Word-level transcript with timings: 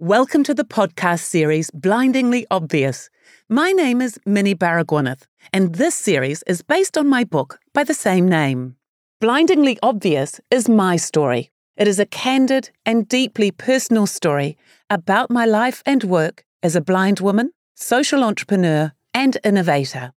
Welcome 0.00 0.44
to 0.44 0.54
the 0.54 0.64
podcast 0.64 1.24
series 1.24 1.72
Blindingly 1.72 2.46
Obvious. 2.52 3.10
My 3.48 3.72
name 3.72 4.00
is 4.00 4.16
Minnie 4.24 4.54
Baragwanath, 4.54 5.22
and 5.52 5.74
this 5.74 5.96
series 5.96 6.44
is 6.44 6.62
based 6.62 6.96
on 6.96 7.08
my 7.08 7.24
book 7.24 7.58
by 7.74 7.82
the 7.82 7.94
same 7.94 8.28
name. 8.28 8.76
Blindingly 9.20 9.76
Obvious 9.82 10.40
is 10.52 10.68
my 10.68 10.94
story. 10.94 11.50
It 11.76 11.88
is 11.88 11.98
a 11.98 12.06
candid 12.06 12.70
and 12.86 13.08
deeply 13.08 13.50
personal 13.50 14.06
story 14.06 14.56
about 14.88 15.32
my 15.32 15.44
life 15.44 15.82
and 15.84 16.04
work 16.04 16.44
as 16.62 16.76
a 16.76 16.80
blind 16.80 17.18
woman, 17.18 17.50
social 17.74 18.22
entrepreneur, 18.22 18.92
and 19.12 19.36
innovator. 19.42 20.12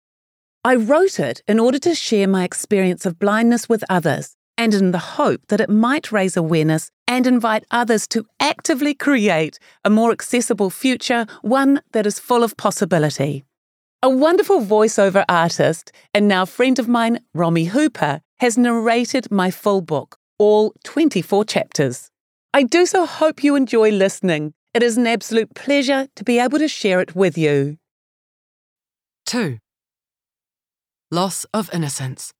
I 0.65 0.75
wrote 0.75 1.21
it 1.21 1.41
in 1.47 1.57
order 1.57 1.79
to 1.79 1.95
share 1.95 2.27
my 2.27 2.43
experience 2.43 3.05
of 3.05 3.17
blindness 3.17 3.69
with 3.69 3.85
others 3.89 4.35
and 4.59 4.73
in 4.73 4.91
the 4.91 5.15
hope 5.17 5.41
that 5.47 5.61
it 5.61 5.69
might 5.69 6.11
raise 6.11 6.35
awareness 6.35 6.91
and 7.07 7.25
invite 7.25 7.63
others 7.71 8.05
to 8.09 8.25
actively 8.41 8.93
create 8.93 9.57
a 9.85 9.89
more 9.89 10.11
accessible 10.11 10.69
future, 10.69 11.25
one 11.41 11.81
that 11.93 12.05
is 12.05 12.19
full 12.19 12.43
of 12.43 12.57
possibility. 12.57 13.45
A 14.03 14.09
wonderful 14.09 14.59
voiceover 14.59 15.23
artist 15.29 15.93
and 16.13 16.27
now 16.27 16.43
friend 16.43 16.77
of 16.77 16.89
mine, 16.89 17.21
Romy 17.33 17.65
Hooper, 17.65 18.19
has 18.41 18.57
narrated 18.57 19.31
my 19.31 19.49
full 19.49 19.79
book, 19.79 20.17
all 20.37 20.73
24 20.83 21.45
chapters. 21.45 22.11
I 22.53 22.63
do 22.63 22.85
so 22.85 23.05
hope 23.05 23.41
you 23.45 23.55
enjoy 23.55 23.91
listening. 23.91 24.53
It 24.73 24.83
is 24.83 24.97
an 24.97 25.07
absolute 25.07 25.55
pleasure 25.55 26.09
to 26.17 26.23
be 26.25 26.37
able 26.37 26.59
to 26.59 26.67
share 26.67 26.99
it 26.99 27.15
with 27.15 27.37
you. 27.37 27.77
2. 29.25 29.57
Loss 31.11 31.45
of 31.53 31.73
Innocence. 31.73 32.33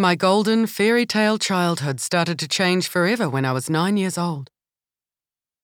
My 0.00 0.14
golden 0.14 0.68
fairy 0.68 1.04
tale 1.04 1.38
childhood 1.38 1.98
started 1.98 2.38
to 2.38 2.46
change 2.46 2.86
forever 2.86 3.28
when 3.28 3.44
I 3.44 3.50
was 3.50 3.68
nine 3.68 3.96
years 3.96 4.16
old. 4.16 4.48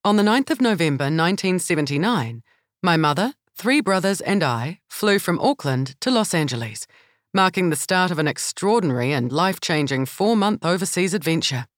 On 0.05 0.17
the 0.17 0.25
9th 0.25 0.51
of 0.51 0.61
November 0.61 1.05
1979, 1.05 2.43
my 2.83 2.97
mother, 2.97 3.35
three 3.57 3.81
brothers, 3.81 4.21
and 4.21 4.43
I 4.43 4.81
flew 4.89 5.21
from 5.21 5.39
Auckland 5.39 5.95
to 6.01 6.11
Los 6.11 6.35
Angeles, 6.35 6.89
marking 7.33 7.71
the 7.71 7.77
start 7.77 8.11
of 8.11 8.19
an 8.19 8.27
extraordinary 8.27 9.13
and 9.13 9.31
life 9.31 9.61
changing 9.61 10.07
four 10.07 10.37
month 10.37 10.65
overseas 10.65 11.15
adventure. 11.15 11.69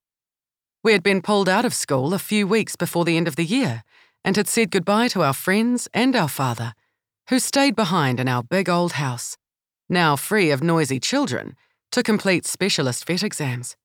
We 0.83 0.93
had 0.93 1.03
been 1.03 1.21
pulled 1.21 1.47
out 1.47 1.63
of 1.63 1.75
school 1.75 2.11
a 2.11 2.17
few 2.17 2.47
weeks 2.47 2.75
before 2.75 3.05
the 3.05 3.17
end 3.17 3.27
of 3.27 3.35
the 3.35 3.45
year 3.45 3.83
and 4.25 4.35
had 4.35 4.47
said 4.47 4.71
goodbye 4.71 5.09
to 5.09 5.21
our 5.21 5.33
friends 5.33 5.87
and 5.93 6.15
our 6.15 6.27
father, 6.27 6.73
who 7.29 7.37
stayed 7.37 7.75
behind 7.75 8.19
in 8.19 8.27
our 8.27 8.41
big 8.41 8.67
old 8.67 8.93
house, 8.93 9.37
now 9.87 10.15
free 10.15 10.49
of 10.49 10.63
noisy 10.63 10.99
children 10.99 11.55
to 11.91 12.03
complete 12.03 12.45
specialist 12.45 13.05
vet 13.05 13.23
exams. 13.23 13.75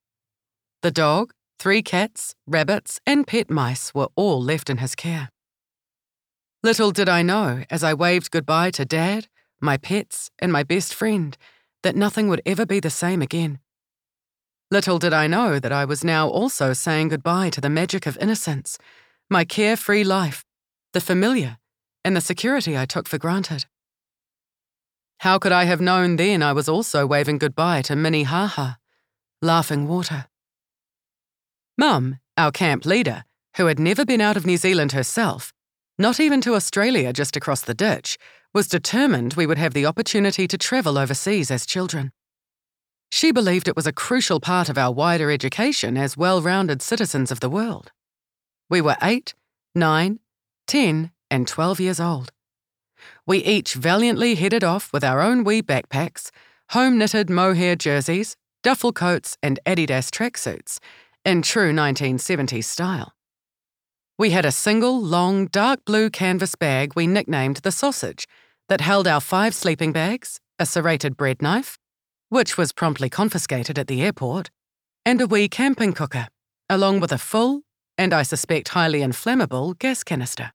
The 0.83 0.91
dog, 0.91 1.33
three 1.58 1.83
cats, 1.83 2.34
rabbits, 2.47 3.00
and 3.06 3.27
pet 3.27 3.50
mice 3.50 3.95
were 3.95 4.08
all 4.17 4.42
left 4.42 4.69
in 4.69 4.78
his 4.78 4.95
care. 4.95 5.31
Little 6.62 6.92
did 6.92 7.08
I 7.08 7.23
know, 7.23 7.64
as 7.70 7.83
I 7.83 7.95
waved 7.95 8.30
goodbye 8.30 8.70
to 8.73 8.84
Dad, 8.84 9.28
my 9.61 9.77
pets, 9.77 10.30
and 10.39 10.53
my 10.53 10.62
best 10.62 10.95
friend, 10.95 11.36
that 11.83 11.97
nothing 11.97 12.28
would 12.28 12.42
ever 12.47 12.67
be 12.67 12.80
the 12.80 12.91
same 12.91 13.23
again. 13.23 13.58
Little 14.70 14.98
did 14.98 15.12
I 15.12 15.27
know 15.27 15.58
that 15.58 15.73
I 15.73 15.84
was 15.84 16.03
now 16.03 16.28
also 16.28 16.73
saying 16.73 17.08
goodbye 17.08 17.50
to 17.50 17.61
the 17.61 17.69
magic 17.69 18.06
of 18.06 18.17
innocence, 18.19 18.78
my 19.28 19.45
carefree 19.45 20.05
life, 20.05 20.45
the 20.92 21.00
familiar, 21.00 21.58
and 22.05 22.17
the 22.17 22.20
security 22.20 22.77
I 22.77 22.86
took 22.86 23.08
for 23.08 23.19
granted. 23.19 23.67
How 25.22 25.38
could 25.38 25.52
I 25.52 25.66
have 25.66 25.80
known 25.80 26.16
then 26.16 26.42
I 26.42 26.52
was 26.52 26.68
also 26.68 27.06
waving 27.06 27.38
goodbye 27.38 27.82
to 27.82 27.94
Minnehaha, 27.94 28.72
laughing 29.40 29.86
water? 29.86 30.26
Mum, 31.78 32.18
our 32.36 32.50
camp 32.50 32.84
leader, 32.84 33.22
who 33.56 33.66
had 33.66 33.78
never 33.78 34.04
been 34.04 34.20
out 34.20 34.36
of 34.36 34.46
New 34.46 34.56
Zealand 34.56 34.90
herself, 34.90 35.52
not 35.96 36.18
even 36.18 36.40
to 36.40 36.56
Australia 36.56 37.12
just 37.12 37.36
across 37.36 37.60
the 37.60 37.72
ditch, 37.72 38.18
was 38.52 38.66
determined 38.66 39.34
we 39.34 39.46
would 39.46 39.58
have 39.58 39.74
the 39.74 39.86
opportunity 39.86 40.48
to 40.48 40.58
travel 40.58 40.98
overseas 40.98 41.52
as 41.52 41.66
children. 41.66 42.11
She 43.12 43.30
believed 43.30 43.68
it 43.68 43.77
was 43.77 43.86
a 43.86 43.92
crucial 43.92 44.40
part 44.40 44.68
of 44.68 44.77
our 44.77 44.92
wider 44.92 45.30
education 45.30 45.96
as 45.96 46.16
well 46.16 46.42
rounded 46.42 46.82
citizens 46.82 47.30
of 47.30 47.38
the 47.38 47.48
world. 47.48 47.92
We 48.68 48.80
were 48.80 48.96
eight, 49.00 49.36
nine, 49.72 50.18
ten, 50.66 51.12
and 51.30 51.46
12 51.46 51.78
years 51.78 52.00
old. 52.00 52.32
We 53.27 53.39
each 53.39 53.74
valiantly 53.74 54.35
headed 54.35 54.64
off 54.64 54.92
with 54.92 55.05
our 55.05 55.20
own 55.20 55.45
wee 55.45 55.63
backpacks, 55.63 56.30
home 56.70 56.98
knitted 56.98 57.29
mohair 57.29 57.77
jerseys, 57.77 58.36
duffel 58.63 58.92
coats, 58.92 59.36
and 59.42 59.58
Adidas 59.67 60.11
tracksuits, 60.11 60.79
in 61.24 61.42
true 61.42 61.73
1970s 61.73 62.64
style. 62.64 63.12
We 64.18 64.30
had 64.30 64.45
a 64.45 64.52
single, 64.52 65.01
long, 65.01 65.46
dark 65.46 65.85
blue 65.85 66.11
canvas 66.11 66.55
bag 66.55 66.92
we 66.95 67.07
nicknamed 67.07 67.58
the 67.58 67.73
sausage 67.73 68.27
that 68.68 68.80
held 68.80 69.07
our 69.07 69.20
five 69.20 69.55
sleeping 69.55 69.92
bags, 69.92 70.41
a 70.58 70.67
serrated 70.67 71.17
bread 71.17 71.42
knife, 71.42 71.79
which 72.29 72.57
was 72.57 72.73
promptly 72.73 73.11
confiscated 73.11 73.79
at 73.79 73.86
the 73.86 74.02
airport, 74.02 74.51
and 75.05 75.20
a 75.20 75.27
wee 75.27 75.48
camping 75.48 75.92
cooker, 75.92 76.29
along 76.70 77.01
with 77.01 77.12
a 77.12 77.18
full, 77.18 77.62
and 77.98 78.14
I 78.14 78.23
suspect 78.23 78.68
highly 78.68 79.02
inflammable, 79.02 79.74
gas 79.74 80.02
canister. 80.02 80.52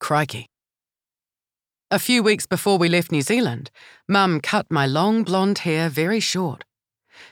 Crikey. 0.00 0.51
A 1.92 1.98
few 1.98 2.22
weeks 2.22 2.46
before 2.46 2.78
we 2.78 2.88
left 2.88 3.12
New 3.12 3.20
Zealand, 3.20 3.70
Mum 4.08 4.40
cut 4.40 4.64
my 4.70 4.86
long 4.86 5.24
blonde 5.24 5.58
hair 5.58 5.90
very 5.90 6.20
short. 6.20 6.64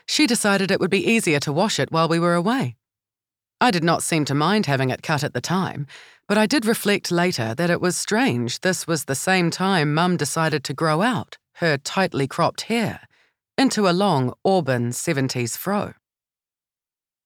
She 0.05 0.27
decided 0.27 0.69
it 0.69 0.79
would 0.79 0.91
be 0.91 1.03
easier 1.03 1.39
to 1.39 1.51
wash 1.51 1.79
it 1.79 1.91
while 1.91 2.07
we 2.07 2.19
were 2.19 2.35
away. 2.35 2.75
I 3.59 3.71
did 3.71 3.83
not 3.83 4.03
seem 4.03 4.23
to 4.25 4.35
mind 4.35 4.67
having 4.67 4.91
it 4.91 5.01
cut 5.01 5.23
at 5.23 5.33
the 5.33 5.41
time, 5.41 5.87
but 6.27 6.37
I 6.37 6.45
did 6.45 6.67
reflect 6.67 7.09
later 7.09 7.55
that 7.55 7.71
it 7.71 7.81
was 7.81 7.97
strange 7.97 8.59
this 8.59 8.85
was 8.85 9.05
the 9.05 9.15
same 9.15 9.49
time 9.49 9.95
Mum 9.95 10.15
decided 10.15 10.63
to 10.65 10.75
grow 10.75 11.01
out 11.01 11.39
her 11.55 11.79
tightly 11.79 12.27
cropped 12.27 12.61
hair 12.61 13.07
into 13.57 13.89
a 13.89 13.97
long 13.97 14.31
auburn 14.45 14.91
70s 14.91 15.57
fro. 15.57 15.95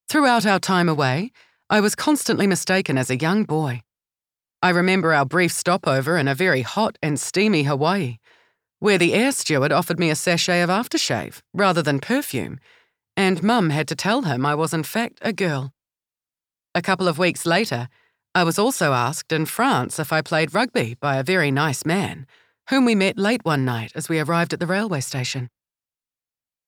Throughout 0.08 0.46
our 0.46 0.60
time 0.60 0.88
away, 0.88 1.34
I 1.70 1.82
was 1.82 1.96
constantly 1.96 2.48
mistaken 2.48 2.98
as 2.98 3.10
a 3.10 3.18
young 3.18 3.44
boy. 3.44 3.82
I 4.66 4.70
remember 4.70 5.14
our 5.14 5.26
brief 5.26 5.52
stopover 5.52 6.18
in 6.18 6.28
a 6.28 6.34
very 6.34 6.64
hot 6.64 6.98
and 7.04 7.20
steamy 7.20 7.66
Hawaii, 7.66 8.18
where 8.80 8.98
the 8.98 9.14
air 9.14 9.32
steward 9.32 9.72
offered 9.72 10.00
me 10.00 10.10
a 10.10 10.16
sachet 10.16 10.64
of 10.64 10.72
aftershave 10.72 11.44
rather 11.54 11.84
than 11.84 12.00
perfume, 12.00 12.60
and 13.16 13.44
Mum 13.44 13.70
had 13.70 13.88
to 13.90 13.96
tell 13.96 14.24
him 14.24 14.44
I 14.44 14.56
was 14.56 14.74
in 14.74 14.82
fact 14.82 15.20
a 15.22 15.34
girl. 15.34 15.72
A 16.74 16.82
couple 16.82 17.08
of 17.08 17.20
weeks 17.20 17.46
later, 17.46 17.90
I 18.34 18.44
was 18.44 18.58
also 18.58 18.94
asked 18.94 19.32
in 19.32 19.46
France 19.46 20.00
if 20.00 20.12
I 20.12 20.24
played 20.24 20.56
rugby 20.56 20.96
by 21.00 21.18
a 21.18 21.24
very 21.24 21.52
nice 21.52 21.86
man, 21.86 22.26
whom 22.72 22.86
we 22.86 22.96
met 22.96 23.20
late 23.20 23.46
one 23.46 23.66
night 23.66 23.92
as 23.94 24.10
we 24.10 24.20
arrived 24.20 24.52
at 24.52 24.60
the 24.60 24.66
railway 24.66 25.02
station. 25.02 25.52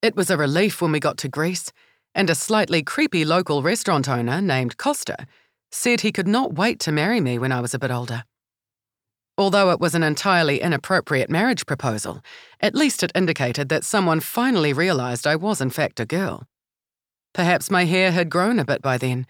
It 0.04 0.16
was 0.16 0.30
a 0.30 0.38
relief 0.38 0.84
when 0.84 0.92
we 0.92 1.00
got 1.00 1.18
to 1.18 1.30
Greece, 1.30 1.72
and 2.14 2.30
a 2.30 2.36
slightly 2.36 2.84
creepy 2.84 3.26
local 3.26 3.64
restaurant 3.64 4.08
owner 4.08 4.40
named 4.40 4.78
Costa 4.78 5.26
said 5.72 6.02
he 6.02 6.12
could 6.12 6.28
not 6.28 6.56
wait 6.56 6.80
to 6.82 6.92
marry 6.92 7.22
me 7.22 7.38
when 7.38 7.52
I 7.52 7.62
was 7.62 7.74
a 7.74 7.80
bit 7.80 7.92
older. 7.92 8.24
Although 9.38 9.70
it 9.72 9.80
was 9.80 9.94
an 9.94 10.04
entirely 10.04 10.62
inappropriate 10.62 11.30
marriage 11.30 11.66
proposal, 11.66 12.22
at 12.60 12.74
least 12.74 13.04
it 13.04 13.12
indicated 13.14 13.70
that 13.70 13.84
someone 13.84 14.20
finally 14.20 14.74
realised 14.74 15.28
I 15.28 15.36
was 15.36 15.62
in 15.62 15.70
fact 15.70 16.00
a 16.00 16.06
girl. 16.06 16.48
Perhaps 17.34 17.70
my 17.70 17.86
hair 17.86 18.12
had 18.12 18.32
grown 18.32 18.58
a 18.58 18.66
bit 18.66 18.82
by 18.82 18.98
then, 18.98 19.28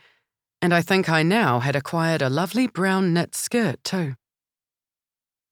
and 0.62 0.74
I 0.74 0.81
think 0.81 1.09
I 1.09 1.24
now 1.24 1.59
had 1.59 1.75
acquired 1.75 2.22
a 2.22 2.30
lovely 2.30 2.68
brown 2.68 3.14
knit 3.14 3.36
skirt 3.36 3.84
too. 3.84 4.16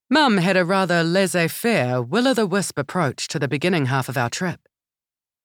Mum 0.10 0.38
had 0.38 0.56
a 0.56 0.64
rather 0.64 1.04
laissez 1.04 1.48
faire, 1.48 2.02
will 2.02 2.28
o' 2.28 2.34
the 2.34 2.46
wisp 2.46 2.78
approach 2.78 3.28
to 3.28 3.40
the 3.40 3.48
beginning 3.48 3.88
half 3.88 4.08
of 4.08 4.18
our 4.18 4.30
trip. 4.30 4.62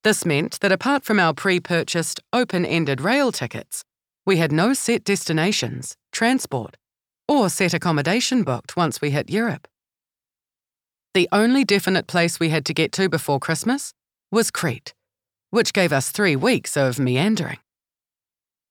This 0.03 0.25
meant 0.25 0.59
that 0.61 0.71
apart 0.71 1.03
from 1.03 1.19
our 1.19 1.33
pre 1.33 1.59
purchased, 1.59 2.21
open 2.31 2.65
ended 2.65 3.01
rail 3.01 3.31
tickets, 3.31 3.83
we 4.25 4.37
had 4.37 4.51
no 4.51 4.73
set 4.73 5.03
destinations, 5.03 5.95
transport, 6.11 6.77
or 7.27 7.49
set 7.49 7.73
accommodation 7.73 8.43
booked 8.43 8.75
once 8.75 9.01
we 9.01 9.11
hit 9.11 9.29
Europe. 9.29 9.67
The 11.13 11.27
only 11.31 11.65
definite 11.65 12.07
place 12.07 12.39
we 12.39 12.49
had 12.49 12.65
to 12.65 12.73
get 12.73 12.91
to 12.93 13.09
before 13.09 13.39
Christmas 13.39 13.93
was 14.31 14.51
Crete, 14.51 14.93
which 15.49 15.73
gave 15.73 15.91
us 15.91 16.09
three 16.09 16.35
weeks 16.35 16.77
of 16.77 16.99
meandering. 16.99 17.59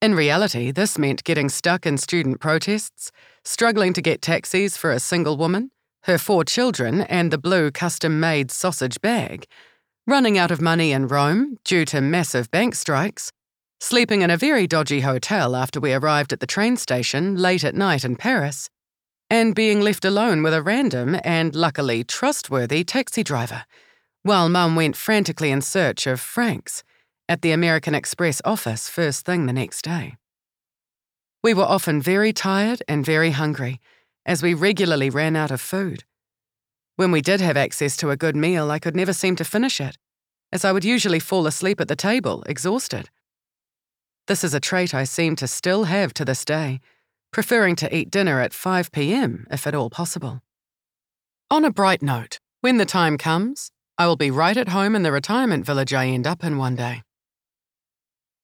In 0.01 0.15
reality, 0.15 0.71
this 0.71 0.97
meant 0.97 1.25
getting 1.25 1.51
stuck 1.51 1.85
in 1.85 1.99
student 1.99 2.41
protests, 2.41 3.13
struggling 3.45 3.93
to 3.93 4.01
get 4.01 4.23
taxis 4.23 4.77
for 4.77 4.91
a 4.91 4.99
single 5.01 5.37
woman, 5.37 5.71
her 6.05 6.17
four 6.17 6.45
children, 6.45 7.03
and 7.03 7.31
the 7.31 7.37
blue 7.37 7.71
custom 7.71 8.19
made 8.19 8.51
sausage 8.51 8.99
bag, 9.03 9.45
running 10.07 10.39
out 10.39 10.51
of 10.51 10.63
money 10.63 10.93
in 10.93 11.07
Rome 11.07 11.59
due 11.65 11.85
to 11.85 12.01
massive 12.01 12.51
bank 12.51 12.75
strikes, 12.75 13.31
sleeping 13.81 14.21
in 14.21 14.31
a 14.31 14.37
very 14.37 14.67
dodgy 14.67 15.01
hotel 15.01 15.57
after 15.57 15.81
we 15.81 15.95
arrived 15.95 16.33
at 16.33 16.41
the 16.41 16.47
train 16.47 16.77
station 16.77 17.35
late 17.37 17.65
at 17.65 17.75
night 17.75 18.05
in 18.05 18.15
Paris, 18.15 18.69
and 19.31 19.55
being 19.55 19.81
left 19.81 20.05
alone 20.05 20.43
with 20.43 20.53
a 20.53 20.63
random 20.63 21.19
and 21.25 21.55
luckily 21.55 22.05
trustworthy 22.05 22.85
taxi 22.85 23.25
driver, 23.25 23.65
while 24.23 24.49
Mum 24.51 24.77
went 24.77 24.97
frantically 24.97 25.51
in 25.51 25.63
search 25.63 26.07
of 26.07 26.21
francs 26.21 26.85
at 27.27 27.41
the 27.41 27.53
American 27.53 27.95
Express 27.95 28.43
office 28.45 28.89
first 28.89 29.25
thing 29.25 29.47
the 29.47 29.53
next 29.53 29.83
day. 29.83 30.17
We 31.43 31.55
were 31.55 31.65
often 31.65 32.03
very 32.03 32.35
tired 32.35 32.83
and 32.87 33.07
very 33.07 33.31
hungry, 33.31 33.81
as 34.27 34.43
we 34.43 34.53
regularly 34.53 35.09
ran 35.09 35.37
out 35.37 35.51
of 35.51 35.61
food. 35.61 36.05
When 36.97 37.13
we 37.13 37.23
did 37.23 37.41
have 37.41 37.57
access 37.57 37.97
to 37.97 38.11
a 38.11 38.17
good 38.17 38.37
meal, 38.37 38.71
I 38.71 38.79
could 38.79 38.95
never 38.95 39.15
seem 39.15 39.37
to 39.37 39.45
finish 39.45 39.81
it, 39.81 39.97
as 40.53 40.67
I 40.67 40.73
would 40.73 40.85
usually 40.85 41.19
fall 41.19 41.47
asleep 41.47 41.81
at 41.81 41.89
the 41.89 41.97
table, 41.97 42.43
exhausted. 42.43 43.09
This 44.31 44.45
is 44.45 44.55
a 44.55 44.61
trait 44.61 44.95
I 44.95 45.03
seem 45.03 45.35
to 45.35 45.49
still 45.49 45.87
have 45.91 46.15
to 46.15 46.25
this 46.25 46.45
day, 46.45 46.79
preferring 47.33 47.75
to 47.75 47.93
eat 47.93 48.13
dinner 48.13 48.41
at 48.41 48.55
5 48.55 48.93
pm 48.93 49.45
if 49.51 49.67
at 49.67 49.75
all 49.75 49.91
possible. 49.91 50.41
On 51.51 51.65
a 51.65 51.73
bright 51.73 52.01
note, 52.01 52.39
when 52.61 52.77
the 52.77 52.87
time 52.87 53.19
comes, 53.19 53.73
I 53.99 54.07
will 54.07 54.15
be 54.15 54.31
right 54.31 54.57
at 54.57 54.69
home 54.69 54.95
in 54.95 55.03
the 55.03 55.11
retirement 55.11 55.67
village 55.67 55.93
I 55.93 56.07
end 56.07 56.29
up 56.29 56.45
in 56.45 56.59
one 56.59 56.77
day. 56.77 57.03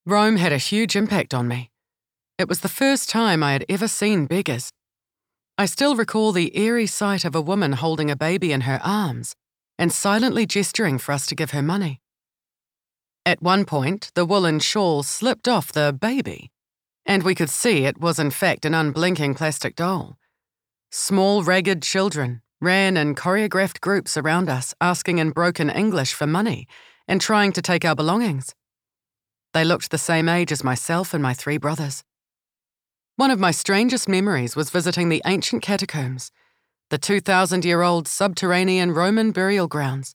Rome 0.04 0.38
had 0.38 0.52
a 0.52 0.58
huge 0.58 0.96
impact 0.96 1.32
on 1.32 1.46
me. 1.46 1.70
It 2.36 2.48
was 2.48 2.62
the 2.62 2.76
first 2.80 3.08
time 3.08 3.44
I 3.44 3.52
had 3.52 3.64
ever 3.68 3.86
seen 3.86 4.26
beggars. 4.26 4.72
I 5.56 5.66
still 5.66 5.94
recall 5.94 6.32
the 6.32 6.58
eerie 6.58 6.88
sight 6.88 7.24
of 7.24 7.36
a 7.36 7.40
woman 7.40 7.74
holding 7.74 8.10
a 8.10 8.16
baby 8.16 8.50
in 8.50 8.62
her 8.62 8.80
arms 8.82 9.36
and 9.78 9.92
silently 9.92 10.46
gesturing 10.46 10.98
for 10.98 11.12
us 11.12 11.26
to 11.26 11.36
give 11.36 11.52
her 11.52 11.62
money. 11.62 12.00
At 13.26 13.42
one 13.42 13.64
point, 13.64 14.12
the 14.14 14.24
woolen 14.24 14.60
shawl 14.60 15.02
slipped 15.02 15.48
off 15.48 15.72
the 15.72 15.92
baby, 15.92 16.52
and 17.04 17.24
we 17.24 17.34
could 17.34 17.50
see 17.50 17.84
it 17.84 17.98
was 17.98 18.20
in 18.20 18.30
fact 18.30 18.64
an 18.64 18.72
unblinking 18.72 19.34
plastic 19.34 19.74
doll. 19.74 20.16
Small, 20.92 21.42
ragged 21.42 21.82
children 21.82 22.40
ran 22.60 22.96
in 22.96 23.16
choreographed 23.16 23.80
groups 23.80 24.16
around 24.16 24.48
us, 24.48 24.74
asking 24.80 25.18
in 25.18 25.30
broken 25.30 25.68
English 25.68 26.14
for 26.14 26.28
money 26.28 26.68
and 27.08 27.20
trying 27.20 27.50
to 27.54 27.60
take 27.60 27.84
our 27.84 27.96
belongings. 27.96 28.54
They 29.52 29.64
looked 29.64 29.90
the 29.90 29.98
same 29.98 30.28
age 30.28 30.52
as 30.52 30.62
myself 30.62 31.12
and 31.12 31.20
my 31.20 31.34
three 31.34 31.58
brothers. 31.58 32.04
One 33.16 33.32
of 33.32 33.40
my 33.40 33.50
strangest 33.50 34.08
memories 34.08 34.54
was 34.54 34.70
visiting 34.70 35.08
the 35.08 35.22
ancient 35.26 35.62
catacombs, 35.62 36.30
the 36.90 36.98
2,000 36.98 37.64
year 37.64 37.82
old 37.82 38.06
subterranean 38.06 38.92
Roman 38.92 39.32
burial 39.32 39.66
grounds. 39.66 40.14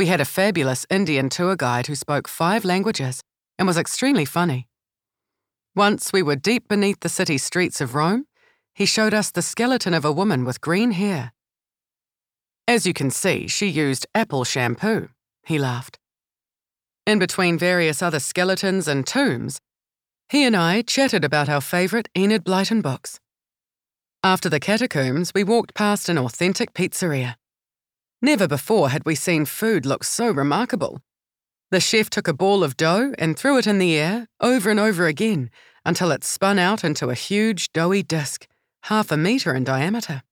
We 0.00 0.06
had 0.06 0.22
a 0.22 0.24
fabulous 0.24 0.86
Indian 0.88 1.28
tour 1.28 1.56
guide 1.56 1.86
who 1.86 1.94
spoke 1.94 2.26
five 2.26 2.64
languages 2.64 3.20
and 3.58 3.68
was 3.68 3.76
extremely 3.76 4.24
funny. 4.24 4.66
Once 5.76 6.10
we 6.10 6.22
were 6.22 6.36
deep 6.36 6.68
beneath 6.68 7.00
the 7.00 7.10
city 7.10 7.36
streets 7.36 7.82
of 7.82 7.94
Rome, 7.94 8.24
he 8.72 8.86
showed 8.86 9.12
us 9.12 9.30
the 9.30 9.42
skeleton 9.42 9.92
of 9.92 10.06
a 10.06 10.10
woman 10.10 10.46
with 10.46 10.62
green 10.62 10.92
hair. 10.92 11.32
As 12.66 12.86
you 12.86 12.94
can 12.94 13.10
see, 13.10 13.46
she 13.46 13.66
used 13.66 14.06
apple 14.14 14.44
shampoo, 14.44 15.10
he 15.44 15.58
laughed. 15.58 15.98
In 17.06 17.18
between 17.18 17.58
various 17.58 18.00
other 18.00 18.20
skeletons 18.20 18.88
and 18.88 19.06
tombs, 19.06 19.60
he 20.30 20.46
and 20.46 20.56
I 20.56 20.80
chatted 20.80 21.26
about 21.26 21.50
our 21.50 21.60
favourite 21.60 22.08
Enid 22.16 22.42
Blyton 22.42 22.80
books. 22.80 23.20
After 24.24 24.48
the 24.48 24.60
catacombs, 24.60 25.32
we 25.34 25.44
walked 25.44 25.74
past 25.74 26.08
an 26.08 26.16
authentic 26.16 26.72
pizzeria. 26.72 27.36
Never 28.22 28.46
before 28.46 28.90
had 28.90 29.06
we 29.06 29.14
seen 29.14 29.46
food 29.46 29.86
look 29.86 30.04
so 30.04 30.30
remarkable. 30.30 31.00
The 31.70 31.80
chef 31.80 32.10
took 32.10 32.28
a 32.28 32.34
ball 32.34 32.62
of 32.62 32.76
dough 32.76 33.14
and 33.18 33.38
threw 33.38 33.56
it 33.56 33.66
in 33.66 33.78
the 33.78 33.96
air 33.96 34.26
over 34.40 34.70
and 34.70 34.78
over 34.78 35.06
again 35.06 35.50
until 35.86 36.10
it 36.10 36.24
spun 36.24 36.58
out 36.58 36.84
into 36.84 37.08
a 37.08 37.14
huge 37.14 37.72
doughy 37.72 38.02
disc, 38.02 38.46
half 38.84 39.10
a 39.10 39.16
metre 39.16 39.54
in 39.54 39.64
diameter. 39.64 40.22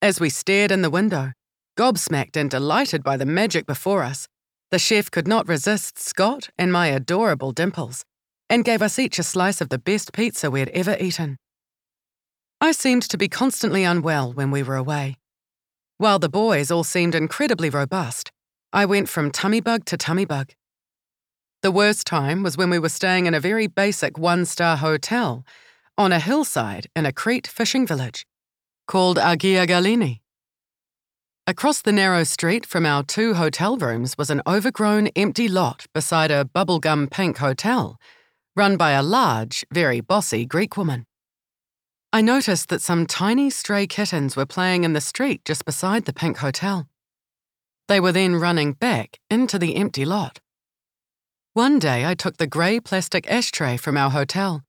As 0.00 0.20
we 0.20 0.30
stared 0.30 0.70
in 0.70 0.80
the 0.80 0.88
window, 0.88 1.32
gobsmacked 1.76 2.36
and 2.36 2.48
delighted 2.48 3.02
by 3.02 3.18
the 3.18 3.26
magic 3.26 3.66
before 3.66 4.02
us, 4.02 4.26
the 4.70 4.78
chef 4.78 5.10
could 5.10 5.28
not 5.28 5.48
resist 5.48 5.98
Scott 5.98 6.48
and 6.56 6.72
my 6.72 6.86
adorable 6.86 7.52
dimples 7.52 8.04
and 8.48 8.64
gave 8.64 8.80
us 8.80 8.98
each 8.98 9.18
a 9.18 9.22
slice 9.22 9.60
of 9.60 9.68
the 9.68 9.78
best 9.78 10.12
pizza 10.14 10.50
we 10.50 10.60
had 10.60 10.70
ever 10.70 10.96
eaten. 10.98 11.36
I 12.60 12.72
seemed 12.72 13.02
to 13.02 13.18
be 13.18 13.28
constantly 13.28 13.84
unwell 13.84 14.32
when 14.32 14.50
we 14.50 14.62
were 14.62 14.76
away. 14.76 15.16
While 16.00 16.18
the 16.18 16.30
boys 16.30 16.70
all 16.70 16.82
seemed 16.82 17.14
incredibly 17.14 17.68
robust, 17.68 18.32
I 18.72 18.86
went 18.86 19.06
from 19.06 19.30
tummy 19.30 19.60
bug 19.60 19.84
to 19.84 19.98
tummy 19.98 20.24
bug. 20.24 20.54
The 21.60 21.70
worst 21.70 22.06
time 22.06 22.42
was 22.42 22.56
when 22.56 22.70
we 22.70 22.78
were 22.78 22.88
staying 22.88 23.26
in 23.26 23.34
a 23.34 23.38
very 23.38 23.66
basic 23.66 24.16
one 24.16 24.46
star 24.46 24.78
hotel 24.78 25.44
on 25.98 26.10
a 26.10 26.18
hillside 26.18 26.86
in 26.96 27.04
a 27.04 27.12
Crete 27.12 27.46
fishing 27.46 27.86
village 27.86 28.24
called 28.86 29.18
Agia 29.18 29.66
Galini. 29.66 30.20
Across 31.46 31.82
the 31.82 31.92
narrow 31.92 32.24
street 32.24 32.64
from 32.64 32.86
our 32.86 33.02
two 33.02 33.34
hotel 33.34 33.76
rooms 33.76 34.16
was 34.16 34.30
an 34.30 34.40
overgrown 34.46 35.08
empty 35.08 35.48
lot 35.48 35.84
beside 35.92 36.30
a 36.30 36.46
bubblegum 36.46 37.10
pink 37.10 37.36
hotel 37.36 38.00
run 38.56 38.78
by 38.78 38.92
a 38.92 39.02
large, 39.02 39.66
very 39.70 40.00
bossy 40.00 40.46
Greek 40.46 40.78
woman. 40.78 41.04
I 42.12 42.22
noticed 42.22 42.68
that 42.70 42.82
some 42.82 43.06
tiny 43.06 43.50
stray 43.50 43.86
kittens 43.86 44.34
were 44.34 44.46
playing 44.46 44.82
in 44.82 44.94
the 44.94 45.00
street 45.00 45.44
just 45.44 45.64
beside 45.64 46.06
the 46.06 46.12
pink 46.12 46.38
hotel. 46.38 46.88
They 47.86 48.00
were 48.00 48.10
then 48.10 48.34
running 48.34 48.72
back 48.72 49.20
into 49.30 49.58
the 49.58 49.76
empty 49.76 50.04
lot. 50.04 50.40
One 51.52 51.78
day 51.78 52.04
I 52.04 52.14
took 52.14 52.36
the 52.36 52.46
grey 52.48 52.80
plastic 52.80 53.30
ashtray 53.30 53.76
from 53.76 53.96
our 53.96 54.10
hotel, 54.10 54.64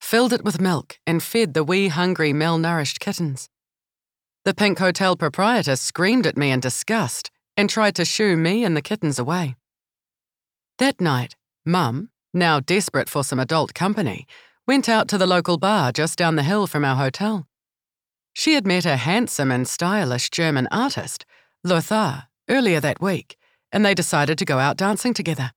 filled 0.00 0.32
it 0.32 0.44
with 0.44 0.60
milk, 0.60 0.98
and 1.06 1.22
fed 1.22 1.54
the 1.54 1.64
wee 1.64 1.88
hungry 1.88 2.32
malnourished 2.32 3.00
kittens. 3.00 3.48
The 4.44 4.54
pink 4.54 4.78
hotel 4.78 5.16
proprietor 5.16 5.76
screamed 5.76 6.26
at 6.26 6.36
me 6.36 6.52
in 6.52 6.60
disgust 6.60 7.30
and 7.56 7.68
tried 7.70 7.94
to 7.96 8.04
shoo 8.04 8.36
me 8.36 8.64
and 8.64 8.76
the 8.76 8.82
kittens 8.82 9.18
away. 9.18 9.56
That 10.78 11.00
night, 11.00 11.34
Mum, 11.64 12.10
now 12.32 12.60
desperate 12.60 13.08
for 13.08 13.24
some 13.24 13.40
adult 13.40 13.74
company, 13.74 14.26
went 14.66 14.88
out 14.88 15.08
to 15.08 15.18
the 15.18 15.26
local 15.26 15.58
bar 15.58 15.92
just 15.92 16.18
down 16.18 16.36
the 16.36 16.42
hill 16.42 16.66
from 16.66 16.84
our 16.84 16.96
hotel. 16.96 17.46
She 18.32 18.54
had 18.54 18.66
met 18.66 18.84
a 18.84 18.96
handsome 18.96 19.50
and 19.50 19.68
stylish 19.68 20.30
German 20.30 20.66
artist, 20.70 21.24
Lothar, 21.62 22.24
earlier 22.48 22.80
that 22.80 23.00
week, 23.00 23.36
and 23.70 23.84
they 23.84 23.94
decided 23.94 24.38
to 24.38 24.44
go 24.44 24.58
out 24.58 24.76
dancing 24.76 25.14
together. 25.14 25.52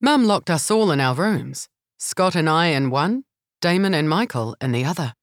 Mum 0.00 0.24
locked 0.24 0.50
us 0.50 0.70
all 0.70 0.90
in 0.90 1.00
our 1.00 1.14
rooms, 1.14 1.68
Scott 1.98 2.34
and 2.34 2.48
I 2.48 2.68
in 2.68 2.90
one, 2.90 3.24
Damon 3.60 3.92
and 3.92 4.08
Michael 4.08 4.56
in 4.60 4.72
the 4.72 4.84
other. 4.84 5.14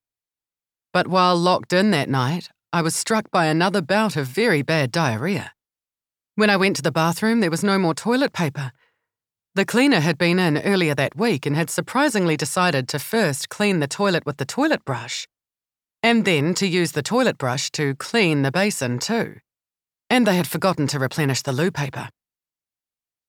But 0.93 1.07
while 1.07 1.35
locked 1.35 1.73
in 1.73 1.91
that 1.91 2.09
night, 2.09 2.49
I 2.71 2.81
was 2.81 2.95
struck 2.95 3.31
by 3.31 3.45
another 3.45 3.81
bout 3.81 4.15
of 4.15 4.27
very 4.27 4.61
bad 4.61 4.91
diarrhea. 4.91 5.53
When 6.35 6.49
I 6.51 6.57
went 6.57 6.75
to 6.75 6.81
the 6.83 6.91
bathroom, 6.91 7.39
there 7.39 7.49
was 7.49 7.63
no 7.63 7.79
more 7.79 7.95
toilet 7.95 8.33
paper, 8.33 8.71
the 9.57 9.65
cleaner 9.65 9.99
had 9.99 10.19
been 10.19 10.37
in 10.37 10.59
earlier 10.59 10.93
that 10.93 11.17
week 11.17 11.47
and 11.47 11.55
had 11.55 11.71
surprisingly 11.71 12.37
decided 12.37 12.87
to 12.87 12.99
first 12.99 13.49
clean 13.49 13.79
the 13.79 13.87
toilet 13.87 14.23
with 14.23 14.37
the 14.37 14.45
toilet 14.45 14.85
brush, 14.85 15.27
and 16.03 16.25
then 16.25 16.53
to 16.53 16.67
use 16.67 16.91
the 16.91 17.01
toilet 17.01 17.39
brush 17.39 17.71
to 17.71 17.95
clean 17.95 18.43
the 18.43 18.51
basin 18.51 18.99
too. 18.99 19.37
And 20.11 20.27
they 20.27 20.35
had 20.35 20.45
forgotten 20.45 20.85
to 20.87 20.99
replenish 20.99 21.41
the 21.41 21.51
loo 21.51 21.71
paper. 21.71 22.09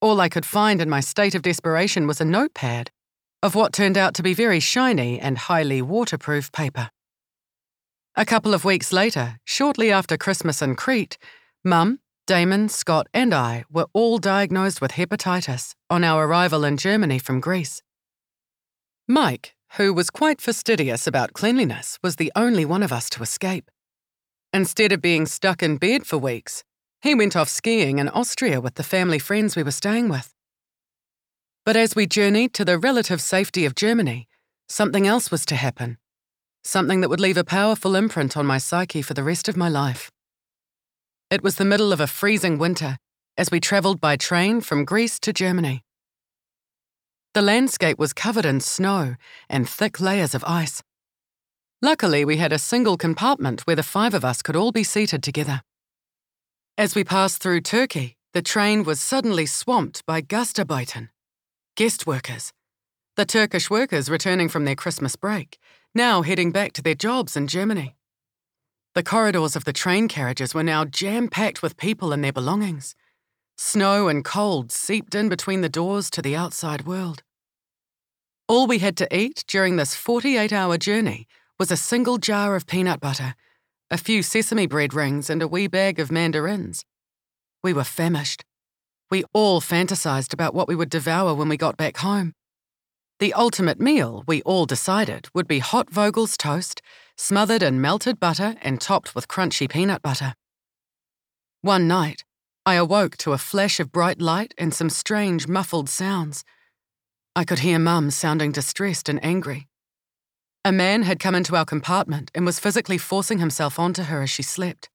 All 0.01 0.21
I 0.21 0.29
could 0.29 0.45
find 0.45 0.79
in 0.79 0.87
my 0.87 0.99
state 0.99 1.33
of 1.33 1.41
desperation 1.41 2.05
was 2.05 2.21
a 2.21 2.25
notepad 2.25 2.91
of 3.41 3.55
what 3.55 3.73
turned 3.73 3.97
out 3.97 4.13
to 4.13 4.23
be 4.23 4.35
very 4.35 4.59
shiny 4.59 5.19
and 5.19 5.35
highly 5.35 5.81
waterproof 5.81 6.51
paper. 6.51 6.91
A 8.15 8.23
couple 8.23 8.53
of 8.53 8.63
weeks 8.63 8.93
later, 8.93 9.39
shortly 9.45 9.91
after 9.91 10.15
Christmas 10.15 10.61
in 10.61 10.75
Crete, 10.75 11.17
Mum, 11.63 11.99
Damon, 12.29 12.69
Scott, 12.69 13.07
and 13.11 13.33
I 13.33 13.65
were 13.71 13.87
all 13.91 14.19
diagnosed 14.19 14.81
with 14.81 14.91
hepatitis 14.91 15.73
on 15.89 16.03
our 16.03 16.27
arrival 16.27 16.63
in 16.63 16.77
Germany 16.77 17.17
from 17.17 17.39
Greece. 17.39 17.81
Mike, 19.07 19.55
who 19.77 19.95
was 19.95 20.11
quite 20.11 20.39
fastidious 20.39 21.07
about 21.07 21.33
cleanliness, 21.33 21.97
was 22.03 22.17
the 22.17 22.31
only 22.35 22.65
one 22.65 22.83
of 22.83 22.93
us 22.93 23.09
to 23.09 23.23
escape. 23.23 23.71
Instead 24.53 24.91
of 24.91 25.01
being 25.01 25.25
stuck 25.25 25.63
in 25.63 25.77
bed 25.77 26.05
for 26.05 26.19
weeks, 26.19 26.63
he 27.01 27.15
went 27.15 27.35
off 27.35 27.49
skiing 27.49 27.97
in 27.97 28.09
Austria 28.09 28.61
with 28.61 28.75
the 28.75 28.83
family 28.83 29.17
friends 29.17 29.55
we 29.55 29.63
were 29.63 29.71
staying 29.71 30.07
with. 30.07 30.31
But 31.65 31.77
as 31.77 31.95
we 31.95 32.05
journeyed 32.05 32.53
to 32.53 32.63
the 32.63 32.77
relative 32.77 33.21
safety 33.21 33.65
of 33.65 33.73
Germany, 33.73 34.27
something 34.67 35.07
else 35.07 35.31
was 35.31 35.47
to 35.47 35.55
happen. 35.55 35.97
Something 36.63 37.01
that 37.01 37.09
would 37.09 37.19
leave 37.19 37.37
a 37.37 37.43
powerful 37.43 37.95
imprint 37.95 38.37
on 38.37 38.45
my 38.45 38.59
psyche 38.59 39.01
for 39.01 39.15
the 39.15 39.23
rest 39.23 39.49
of 39.49 39.57
my 39.57 39.67
life. 39.67 40.11
It 41.29 41.43
was 41.43 41.57
the 41.57 41.65
middle 41.65 41.93
of 41.93 41.99
a 41.99 42.07
freezing 42.07 42.57
winter 42.57 42.97
as 43.37 43.51
we 43.51 43.59
travelled 43.59 44.01
by 44.01 44.17
train 44.17 44.61
from 44.61 44.83
Greece 44.83 45.19
to 45.19 45.31
Germany. 45.31 45.83
The 47.35 47.43
landscape 47.43 47.99
was 47.99 48.13
covered 48.13 48.45
in 48.45 48.59
snow 48.61 49.15
and 49.47 49.69
thick 49.69 49.99
layers 49.99 50.33
of 50.33 50.43
ice. 50.47 50.81
Luckily, 51.83 52.25
we 52.25 52.37
had 52.37 52.51
a 52.51 52.57
single 52.57 52.97
compartment 52.97 53.61
where 53.61 53.75
the 53.75 53.83
five 53.83 54.15
of 54.15 54.25
us 54.25 54.41
could 54.41 54.55
all 54.55 54.71
be 54.71 54.83
seated 54.83 55.21
together. 55.21 55.61
As 56.79 56.95
we 56.95 57.03
passed 57.03 57.43
through 57.43 57.61
Turkey, 57.61 58.17
the 58.33 58.41
train 58.41 58.83
was 58.83 58.99
suddenly 58.99 59.45
swamped 59.45 60.03
by 60.07 60.23
Gastarbeiter, 60.23 61.09
guest 61.75 62.07
workers, 62.07 62.53
the 63.15 63.25
Turkish 63.25 63.69
workers 63.69 64.09
returning 64.09 64.49
from 64.49 64.65
their 64.65 64.75
Christmas 64.75 65.15
break, 65.15 65.59
now 65.93 66.23
heading 66.23 66.51
back 66.51 66.73
to 66.73 66.81
their 66.81 66.95
jobs 66.95 67.37
in 67.37 67.47
Germany. 67.47 67.98
The 68.99 69.03
corridors 69.03 69.55
of 69.55 69.63
the 69.63 69.71
train 69.71 70.09
carriages 70.09 70.53
were 70.53 70.61
now 70.61 70.83
jam 70.83 71.29
packed 71.29 71.63
with 71.63 71.77
people 71.77 72.11
and 72.11 72.21
their 72.21 72.33
belongings. 72.33 72.95
Snow 73.55 74.09
and 74.09 74.25
cold 74.25 74.73
seeped 74.73 75.15
in 75.15 75.29
between 75.29 75.61
the 75.61 75.69
doors 75.69 76.09
to 76.09 76.21
the 76.21 76.35
outside 76.35 76.85
world. 76.85 77.23
All 78.49 78.67
we 78.67 78.79
had 78.79 78.97
to 78.97 79.07
eat 79.17 79.45
during 79.47 79.77
this 79.77 79.95
48 79.95 80.51
hour 80.51 80.77
journey 80.77 81.27
was 81.57 81.71
a 81.71 81.77
single 81.77 82.17
jar 82.17 82.57
of 82.57 82.67
peanut 82.67 82.99
butter, 82.99 83.35
a 83.89 83.97
few 83.97 84.21
sesame 84.21 84.67
bread 84.67 84.93
rings, 84.93 85.29
and 85.29 85.41
a 85.41 85.47
wee 85.47 85.67
bag 85.67 85.97
of 85.97 86.11
mandarins. 86.11 86.83
We 87.63 87.71
were 87.71 87.85
famished. 87.85 88.43
We 89.09 89.23
all 89.31 89.61
fantasized 89.61 90.33
about 90.33 90.53
what 90.53 90.67
we 90.67 90.75
would 90.75 90.89
devour 90.89 91.33
when 91.33 91.47
we 91.47 91.55
got 91.55 91.77
back 91.77 91.95
home. 91.95 92.33
The 93.19 93.33
ultimate 93.33 93.79
meal, 93.79 94.25
we 94.27 94.41
all 94.41 94.65
decided, 94.65 95.29
would 95.33 95.47
be 95.47 95.59
hot 95.59 95.89
Vogel's 95.89 96.35
toast, 96.35 96.81
smothered 97.19 97.61
in 97.61 97.81
melted 97.81 98.17
butter 98.17 98.55
and 98.61 98.79
topped 98.79 99.13
with 99.13 99.27
crunchy 99.27 99.69
peanut 99.69 100.01
butter. 100.01 100.33
One 101.61 101.85
night, 101.85 102.23
I 102.65 102.75
awoke 102.75 103.17
to 103.17 103.33
a 103.33 103.37
flash 103.37 103.81
of 103.81 103.91
bright 103.91 104.21
light 104.21 104.53
and 104.57 104.73
some 104.73 104.89
strange, 104.89 105.45
muffled 105.45 105.89
sounds. 105.89 106.45
I 107.35 107.43
could 107.43 107.59
hear 107.59 107.77
Mum 107.77 108.09
sounding 108.09 108.53
distressed 108.53 109.09
and 109.09 109.23
angry. 109.23 109.67
A 110.63 110.71
man 110.71 111.03
had 111.03 111.19
come 111.19 111.35
into 111.35 111.57
our 111.57 111.65
compartment 111.65 112.31
and 112.33 112.45
was 112.45 112.57
physically 112.57 112.97
forcing 112.97 113.39
himself 113.39 113.77
onto 113.77 114.03
her 114.03 114.21
as 114.21 114.29
she 114.29 114.41
slept. 114.41 114.89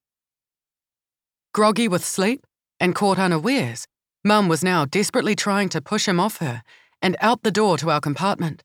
Groggy 1.53 1.89
with 1.89 2.05
sleep 2.05 2.47
and 2.81 2.95
caught 2.95 3.19
unawares, 3.19 3.87
Mum 4.25 4.49
was 4.49 4.65
now 4.65 4.87
desperately 4.87 5.37
trying 5.37 5.69
to 5.69 5.83
push 5.83 6.09
him 6.09 6.19
off 6.19 6.39
her 6.39 6.63
and 7.03 7.19
out 7.21 7.43
the 7.43 7.51
door 7.51 7.77
to 7.77 7.91
our 7.91 8.01
compartment, 8.01 8.63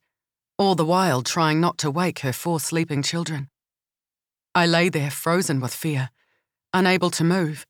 all 0.60 0.74
the 0.74 0.84
while 0.84 1.22
trying 1.22 1.58
not 1.58 1.78
to 1.78 1.90
wake 1.90 2.18
her 2.18 2.34
four 2.34 2.60
sleeping 2.60 3.02
children. 3.02 3.48
I 4.54 4.66
lay 4.66 4.90
there 4.90 5.10
frozen 5.10 5.58
with 5.58 5.74
fear, 5.74 6.10
unable 6.74 7.08
to 7.12 7.24
move, 7.24 7.64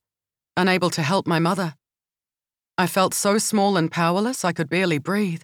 unable 0.57 0.91
to 0.91 1.03
help 1.03 1.25
my 1.25 1.39
mother. 1.39 1.77
I 2.77 2.89
felt 2.89 3.15
so 3.15 3.39
small 3.39 3.77
and 3.77 3.93
powerless 3.93 4.45
I 4.45 4.51
could 4.51 4.69
barely 4.69 4.99
breathe, 4.99 5.43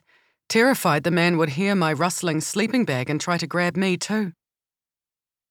terrified 0.48 1.04
the 1.04 1.12
man 1.12 1.38
would 1.38 1.50
hear 1.50 1.76
my 1.76 1.92
rustling 1.92 2.40
sleeping 2.40 2.84
bag 2.84 3.08
and 3.08 3.20
try 3.20 3.38
to 3.38 3.46
grab 3.46 3.76
me 3.76 3.96
too. 3.96 4.32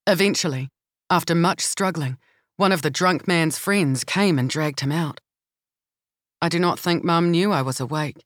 Eventually, 0.06 0.68
after 1.10 1.34
much 1.34 1.62
struggling, 1.62 2.18
one 2.58 2.74
of 2.74 2.82
the 2.82 2.92
drunk 2.92 3.26
man's 3.26 3.58
friends 3.58 4.04
came 4.04 4.38
and 4.38 4.50
dragged 4.50 4.82
him 4.82 4.92
out. 4.92 5.22
I 6.42 6.50
do 6.50 6.60
not 6.60 6.78
think 6.78 7.06
Mum 7.06 7.32
knew 7.32 7.54
I 7.54 7.62
was 7.62 7.80
awake, 7.80 8.26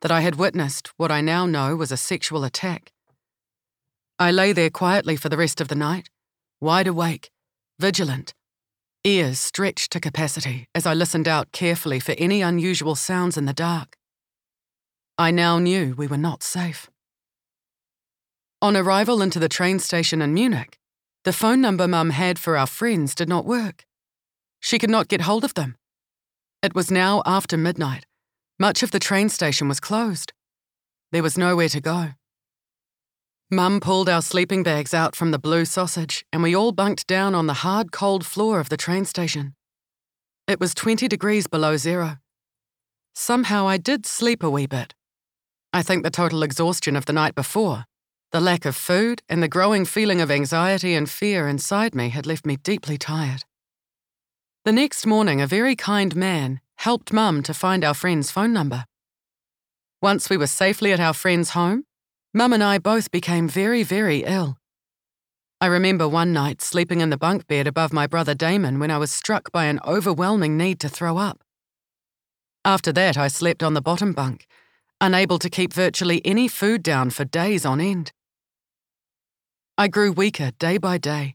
that 0.00 0.12
I 0.12 0.20
had 0.20 0.36
witnessed 0.36 0.92
what 0.96 1.10
I 1.10 1.20
now 1.20 1.44
know 1.44 1.74
was 1.74 1.90
a 1.90 1.96
sexual 1.96 2.44
attack. 2.44 2.92
I 4.20 4.32
lay 4.32 4.52
there 4.52 4.68
quietly 4.68 5.16
for 5.16 5.30
the 5.30 5.38
rest 5.38 5.62
of 5.62 5.68
the 5.68 5.74
night, 5.74 6.10
wide 6.60 6.86
awake, 6.86 7.30
vigilant, 7.78 8.34
ears 9.02 9.40
stretched 9.40 9.92
to 9.92 9.98
capacity 9.98 10.66
as 10.74 10.84
I 10.84 10.92
listened 10.92 11.26
out 11.26 11.52
carefully 11.52 12.00
for 12.00 12.14
any 12.18 12.42
unusual 12.42 12.94
sounds 12.96 13.38
in 13.38 13.46
the 13.46 13.54
dark. 13.54 13.96
I 15.16 15.30
now 15.30 15.58
knew 15.58 15.94
we 15.96 16.06
were 16.06 16.18
not 16.18 16.42
safe. 16.42 16.90
On 18.60 18.76
arrival 18.76 19.22
into 19.22 19.38
the 19.38 19.48
train 19.48 19.78
station 19.78 20.20
in 20.20 20.34
Munich, 20.34 20.76
the 21.24 21.32
phone 21.32 21.62
number 21.62 21.88
Mum 21.88 22.10
had 22.10 22.38
for 22.38 22.58
our 22.58 22.66
friends 22.66 23.14
did 23.14 23.28
not 23.28 23.46
work. 23.46 23.86
She 24.60 24.78
could 24.78 24.90
not 24.90 25.08
get 25.08 25.22
hold 25.22 25.44
of 25.44 25.54
them. 25.54 25.76
It 26.62 26.74
was 26.74 26.90
now 26.90 27.22
after 27.24 27.56
midnight. 27.56 28.04
Much 28.58 28.82
of 28.82 28.90
the 28.90 28.98
train 28.98 29.30
station 29.30 29.66
was 29.66 29.80
closed. 29.80 30.34
There 31.10 31.22
was 31.22 31.38
nowhere 31.38 31.70
to 31.70 31.80
go. 31.80 32.10
Mum 33.52 33.80
pulled 33.80 34.08
our 34.08 34.22
sleeping 34.22 34.62
bags 34.62 34.94
out 34.94 35.16
from 35.16 35.32
the 35.32 35.38
blue 35.38 35.64
sausage, 35.64 36.24
and 36.32 36.40
we 36.40 36.54
all 36.54 36.70
bunked 36.70 37.08
down 37.08 37.34
on 37.34 37.48
the 37.48 37.64
hard, 37.64 37.90
cold 37.90 38.24
floor 38.24 38.60
of 38.60 38.68
the 38.68 38.76
train 38.76 39.04
station. 39.04 39.56
It 40.46 40.60
was 40.60 40.72
20 40.72 41.08
degrees 41.08 41.48
below 41.48 41.76
zero. 41.76 42.18
Somehow 43.12 43.66
I 43.66 43.76
did 43.76 44.06
sleep 44.06 44.44
a 44.44 44.50
wee 44.50 44.66
bit. 44.66 44.94
I 45.72 45.82
think 45.82 46.04
the 46.04 46.12
total 46.12 46.44
exhaustion 46.44 46.94
of 46.94 47.06
the 47.06 47.12
night 47.12 47.34
before, 47.34 47.86
the 48.30 48.40
lack 48.40 48.64
of 48.64 48.76
food, 48.76 49.20
and 49.28 49.42
the 49.42 49.48
growing 49.48 49.84
feeling 49.84 50.20
of 50.20 50.30
anxiety 50.30 50.94
and 50.94 51.10
fear 51.10 51.48
inside 51.48 51.92
me 51.92 52.10
had 52.10 52.26
left 52.26 52.46
me 52.46 52.54
deeply 52.54 52.98
tired. 52.98 53.42
The 54.64 54.72
next 54.72 55.06
morning, 55.06 55.40
a 55.40 55.48
very 55.48 55.74
kind 55.74 56.14
man 56.14 56.60
helped 56.76 57.12
Mum 57.12 57.42
to 57.42 57.52
find 57.52 57.84
our 57.84 57.94
friend's 57.94 58.30
phone 58.30 58.52
number. 58.52 58.84
Once 60.00 60.30
we 60.30 60.36
were 60.36 60.46
safely 60.46 60.92
at 60.92 61.00
our 61.00 61.12
friend's 61.12 61.50
home, 61.50 61.84
Mum 62.32 62.52
and 62.52 62.62
I 62.62 62.78
both 62.78 63.10
became 63.10 63.48
very, 63.48 63.82
very 63.82 64.22
ill. 64.24 64.56
I 65.60 65.66
remember 65.66 66.06
one 66.06 66.32
night 66.32 66.62
sleeping 66.62 67.00
in 67.00 67.10
the 67.10 67.18
bunk 67.18 67.48
bed 67.48 67.66
above 67.66 67.92
my 67.92 68.06
brother 68.06 68.36
Damon 68.36 68.78
when 68.78 68.90
I 68.90 68.98
was 68.98 69.10
struck 69.10 69.50
by 69.50 69.64
an 69.64 69.80
overwhelming 69.84 70.56
need 70.56 70.78
to 70.80 70.88
throw 70.88 71.18
up. 71.18 71.42
After 72.64 72.92
that, 72.92 73.18
I 73.18 73.26
slept 73.26 73.64
on 73.64 73.74
the 73.74 73.82
bottom 73.82 74.12
bunk, 74.12 74.46
unable 75.00 75.40
to 75.40 75.50
keep 75.50 75.72
virtually 75.72 76.24
any 76.24 76.46
food 76.46 76.84
down 76.84 77.10
for 77.10 77.24
days 77.24 77.66
on 77.66 77.80
end. 77.80 78.12
I 79.76 79.88
grew 79.88 80.12
weaker 80.12 80.52
day 80.60 80.78
by 80.78 80.98
day, 80.98 81.34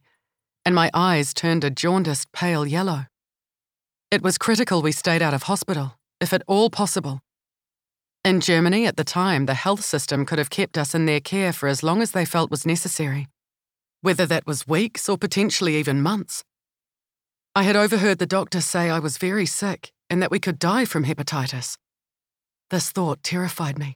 and 0.63 0.73
my 0.73 0.89
eyes 0.93 1.33
turned 1.33 1.65
a 1.65 1.69
jaundiced 1.69 2.31
pale 2.31 2.65
yellow. 2.65 3.07
It 4.11 4.21
was 4.21 4.37
critical 4.37 4.81
we 4.81 4.93
stayed 4.93 5.21
out 5.21 5.33
of 5.33 5.43
hospital, 5.43 5.99
if 6.21 6.31
at 6.31 6.43
all 6.47 6.69
possible. 6.69 7.21
In 8.25 8.41
Germany 8.41 8.87
at 8.87 8.97
the 8.97 9.03
time, 9.03 9.45
the 9.45 9.53
health 9.53 9.85
system 9.85 10.25
could 10.25 10.39
have 10.39 10.49
kept 10.49 10.79
us 10.79 10.95
in 10.95 11.05
their 11.05 11.19
care 11.19 11.53
for 11.53 11.67
as 11.69 11.83
long 11.83 12.01
as 12.01 12.09
they 12.09 12.25
felt 12.25 12.49
was 12.49 12.65
necessary, 12.65 13.27
whether 14.01 14.25
that 14.25 14.47
was 14.47 14.67
weeks 14.67 15.07
or 15.07 15.15
potentially 15.15 15.75
even 15.75 16.01
months. 16.01 16.43
I 17.53 17.61
had 17.61 17.75
overheard 17.75 18.17
the 18.17 18.25
doctor 18.25 18.61
say 18.61 18.89
I 18.89 18.97
was 18.97 19.19
very 19.19 19.45
sick 19.45 19.91
and 20.09 20.23
that 20.23 20.31
we 20.31 20.39
could 20.39 20.57
die 20.57 20.85
from 20.85 21.05
hepatitis. 21.05 21.77
This 22.71 22.89
thought 22.89 23.21
terrified 23.21 23.77
me. 23.77 23.93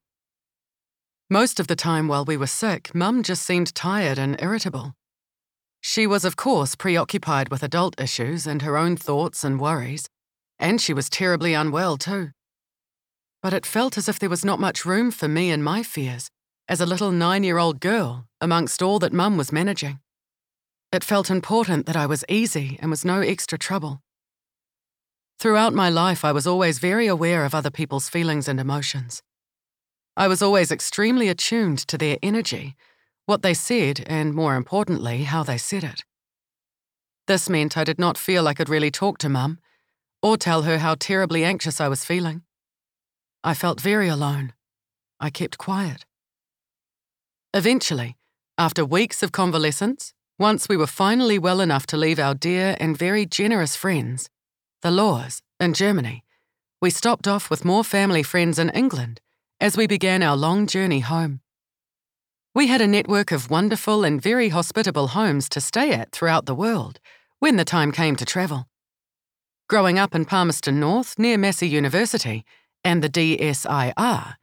Most 1.32 1.60
of 1.60 1.66
the 1.66 1.76
time 1.76 2.08
while 2.08 2.24
we 2.24 2.38
were 2.38 2.46
sick, 2.46 2.94
Mum 2.94 3.24
just 3.24 3.42
seemed 3.42 3.74
tired 3.74 4.20
and 4.20 4.40
irritable. 4.40 4.94
She 5.82 6.06
was, 6.06 6.24
of 6.24 6.36
course, 6.36 6.76
preoccupied 6.76 7.50
with 7.50 7.64
adult 7.64 8.00
issues 8.00 8.46
and 8.46 8.62
her 8.62 8.78
own 8.78 8.96
thoughts 8.96 9.44
and 9.44 9.60
worries, 9.60 10.08
and 10.60 10.80
she 10.80 10.94
was 10.94 11.10
terribly 11.10 11.56
unwell 11.56 11.98
too 11.98 12.30
but 13.42 13.54
it 13.54 13.66
felt 13.66 13.98
as 13.98 14.10
if 14.10 14.20
there 14.20 14.30
was 14.30 14.46
not 14.46 14.60
much 14.60 14.86
room 14.86 15.12
for 15.12 15.28
me 15.28 15.50
and 15.50 15.64
my 15.64 15.84
fears 15.84 16.30
as 16.68 16.82
a 16.82 16.86
little 16.86 17.12
nine 17.12 17.44
year 17.44 17.58
old 17.58 17.80
girl 17.80 18.26
amongst 18.40 18.82
all 18.82 19.00
that 19.00 19.14
Mum 19.14 19.38
was 19.38 19.52
managing. 19.52 20.00
It 20.92 21.04
felt 21.04 21.30
important 21.30 21.86
that 21.86 21.96
I 21.96 22.06
was 22.06 22.26
easy 22.28 22.78
and 22.82 22.90
was 22.92 23.06
no 23.06 23.22
extra 23.22 23.58
trouble. 23.58 24.02
Throughout 25.40 25.74
my 25.74 25.90
life, 25.90 26.26
I 26.26 26.32
was 26.32 26.46
always 26.46 26.80
very 26.80 27.08
aware 27.08 27.46
of 27.46 27.56
other 27.56 27.70
people's 27.70 28.10
feelings 28.10 28.48
and 28.48 28.60
emotions. 28.60 29.22
I 30.18 30.28
was 30.28 30.42
always 30.42 30.72
extremely 30.72 31.30
attuned 31.30 31.80
to 31.88 31.98
their 31.98 32.18
energy, 32.22 32.76
what 33.26 33.42
they 33.42 33.54
said, 33.54 34.04
and 34.08 34.34
more 34.34 34.56
importantly, 34.56 35.24
how 35.24 35.44
they 35.44 35.58
said 35.58 35.84
it. 35.84 36.04
This 37.28 37.48
meant 37.48 37.78
I 37.78 37.84
did 37.84 38.00
not 38.00 38.18
feel 38.18 38.48
I 38.48 38.54
could 38.54 38.70
really 38.70 38.92
talk 38.92 39.18
to 39.20 39.30
Mum 39.30 39.60
or 40.22 40.36
tell 40.36 40.64
her 40.64 40.80
how 40.80 40.96
terribly 40.96 41.46
anxious 41.46 41.80
I 41.80 41.88
was 41.88 42.04
feeling. 42.04 42.42
I 43.44 43.54
felt 43.54 43.80
very 43.80 44.08
alone. 44.08 44.54
I 45.20 45.30
kept 45.30 45.58
quiet. 45.58 46.06
Eventually, 47.54 48.18
after 48.58 48.84
weeks 48.84 49.24
of 49.24 49.32
convalescence, 49.32 50.14
once 50.38 50.68
we 50.68 50.78
were 50.78 50.88
finally 50.88 51.40
well 51.40 51.62
enough 51.62 51.86
to 51.88 51.98
leave 51.98 52.20
our 52.20 52.34
dear 52.34 52.76
and 52.80 52.98
very 52.98 53.26
generous 53.26 53.76
friends, 53.76 54.30
the 54.82 54.92
Laws, 54.92 55.42
in 55.60 55.74
Germany, 55.74 56.24
we 56.82 56.90
stopped 56.90 57.28
off 57.28 57.50
with 57.50 57.66
more 57.66 57.84
family 57.84 58.24
friends 58.24 58.60
in 58.60 58.70
England 58.70 59.20
as 59.60 59.76
we 59.76 59.88
began 59.88 60.24
our 60.24 60.38
long 60.38 60.68
journey 60.68 61.02
home. 61.02 61.42
We 62.56 62.68
had 62.68 62.82
a 62.82 62.88
network 62.88 63.32
of 63.32 63.50
wonderful 63.50 64.04
and 64.04 64.22
very 64.22 64.50
hospitable 64.50 65.08
homes 65.10 65.50
to 65.50 65.62
stay 65.62 65.92
at 65.92 66.12
throughout 66.12 66.46
the 66.46 66.56
world 66.56 67.00
when 67.40 67.58
the 67.58 67.66
time 67.66 67.92
came 67.92 68.16
to 68.16 68.26
travel. 68.26 68.68
Growing 69.68 70.00
up 70.00 70.16
in 70.16 70.26
Palmerston 70.26 70.80
North 70.80 71.20
near 71.20 71.38
Massey 71.38 71.68
University, 71.68 72.46
and 72.84 73.04
the 73.04 73.10
DSIR, 73.10 74.36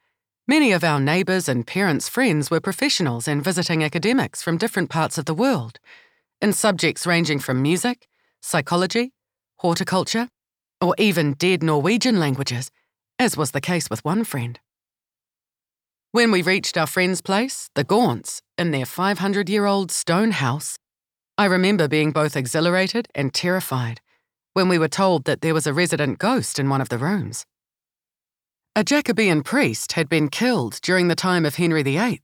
many 0.46 0.72
of 0.72 0.84
our 0.84 1.00
neighbours 1.00 1.48
and 1.48 1.66
parents' 1.66 2.08
friends 2.08 2.50
were 2.50 2.60
professionals 2.60 3.26
and 3.26 3.42
visiting 3.42 3.82
academics 3.82 4.42
from 4.42 4.58
different 4.58 4.90
parts 4.90 5.18
of 5.18 5.24
the 5.24 5.34
world, 5.34 5.78
in 6.40 6.52
subjects 6.52 7.06
ranging 7.06 7.38
from 7.38 7.62
music, 7.62 8.08
psychology, 8.40 9.12
horticulture, 9.58 10.28
or 10.80 10.94
even 10.98 11.32
dead 11.34 11.62
Norwegian 11.62 12.20
languages, 12.20 12.70
as 13.18 13.36
was 13.36 13.52
the 13.52 13.60
case 13.60 13.88
with 13.88 14.04
one 14.04 14.24
friend. 14.24 14.60
When 16.12 16.30
we 16.30 16.42
reached 16.42 16.76
our 16.76 16.86
friend's 16.86 17.20
place, 17.20 17.70
the 17.74 17.84
Gaunts, 17.84 18.40
in 18.56 18.70
their 18.70 18.86
500 18.86 19.48
year 19.48 19.66
old 19.66 19.90
stone 19.90 20.30
house, 20.30 20.78
I 21.38 21.44
remember 21.46 21.88
being 21.88 22.12
both 22.12 22.36
exhilarated 22.36 23.08
and 23.14 23.34
terrified 23.34 24.00
when 24.54 24.68
we 24.70 24.78
were 24.78 24.88
told 24.88 25.24
that 25.24 25.42
there 25.42 25.52
was 25.52 25.66
a 25.66 25.74
resident 25.74 26.18
ghost 26.18 26.58
in 26.58 26.70
one 26.70 26.80
of 26.80 26.88
the 26.88 26.96
rooms. 26.96 27.44
A 28.78 28.84
Jacobean 28.84 29.42
priest 29.42 29.92
had 29.92 30.06
been 30.06 30.28
killed 30.28 30.80
during 30.82 31.08
the 31.08 31.14
time 31.14 31.46
of 31.46 31.54
Henry 31.54 31.82
VIII 31.82 32.20